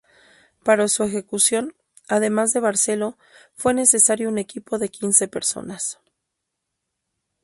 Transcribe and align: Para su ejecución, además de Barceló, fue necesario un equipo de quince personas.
Para 0.63 0.87
su 0.87 1.03
ejecución, 1.03 1.75
además 2.07 2.53
de 2.53 2.59
Barceló, 2.59 3.19
fue 3.53 3.75
necesario 3.75 4.29
un 4.29 4.39
equipo 4.39 4.79
de 4.79 4.89
quince 4.89 5.27
personas. 5.27 5.99